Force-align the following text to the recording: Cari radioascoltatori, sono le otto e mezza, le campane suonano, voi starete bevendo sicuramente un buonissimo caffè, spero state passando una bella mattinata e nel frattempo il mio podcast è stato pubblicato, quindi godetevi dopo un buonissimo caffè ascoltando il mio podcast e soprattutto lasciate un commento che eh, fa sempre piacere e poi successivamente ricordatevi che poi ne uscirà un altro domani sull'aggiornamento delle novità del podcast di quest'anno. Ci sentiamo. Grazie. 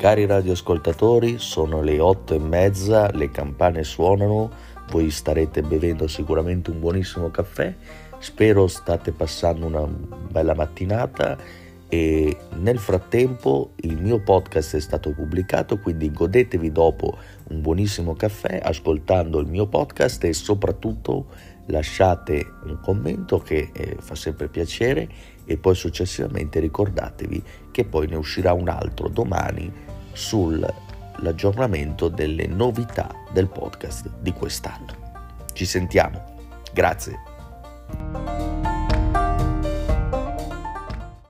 Cari 0.00 0.24
radioascoltatori, 0.24 1.36
sono 1.36 1.82
le 1.82 2.00
otto 2.00 2.32
e 2.32 2.38
mezza, 2.38 3.10
le 3.10 3.30
campane 3.30 3.84
suonano, 3.84 4.50
voi 4.88 5.10
starete 5.10 5.60
bevendo 5.60 6.08
sicuramente 6.08 6.70
un 6.70 6.80
buonissimo 6.80 7.30
caffè, 7.30 7.74
spero 8.18 8.66
state 8.66 9.12
passando 9.12 9.66
una 9.66 9.84
bella 9.84 10.54
mattinata 10.54 11.36
e 11.86 12.34
nel 12.60 12.78
frattempo 12.78 13.72
il 13.82 14.00
mio 14.00 14.22
podcast 14.22 14.76
è 14.76 14.80
stato 14.80 15.12
pubblicato, 15.12 15.78
quindi 15.78 16.10
godetevi 16.10 16.72
dopo 16.72 17.18
un 17.50 17.60
buonissimo 17.60 18.14
caffè 18.14 18.58
ascoltando 18.62 19.38
il 19.38 19.48
mio 19.48 19.66
podcast 19.66 20.24
e 20.24 20.32
soprattutto 20.32 21.26
lasciate 21.66 22.54
un 22.64 22.80
commento 22.80 23.38
che 23.38 23.68
eh, 23.74 23.96
fa 24.00 24.14
sempre 24.14 24.48
piacere 24.48 25.08
e 25.44 25.58
poi 25.58 25.74
successivamente 25.74 26.58
ricordatevi 26.58 27.42
che 27.70 27.84
poi 27.84 28.06
ne 28.06 28.16
uscirà 28.16 28.54
un 28.54 28.70
altro 28.70 29.08
domani 29.08 29.88
sull'aggiornamento 30.12 32.08
delle 32.08 32.46
novità 32.46 33.10
del 33.32 33.48
podcast 33.48 34.10
di 34.20 34.32
quest'anno. 34.32 35.08
Ci 35.52 35.64
sentiamo. 35.64 36.22
Grazie. 36.72 37.29